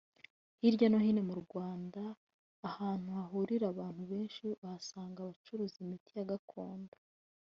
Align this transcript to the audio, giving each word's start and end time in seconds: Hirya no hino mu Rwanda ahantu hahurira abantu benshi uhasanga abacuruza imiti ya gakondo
Hirya 0.59 0.87
no 0.89 0.99
hino 1.05 1.21
mu 1.29 1.35
Rwanda 1.43 2.03
ahantu 2.69 3.07
hahurira 3.17 3.65
abantu 3.69 4.01
benshi 4.11 4.45
uhasanga 4.65 5.17
abacuruza 5.21 5.77
imiti 5.83 6.11
ya 6.17 6.25
gakondo 6.31 6.95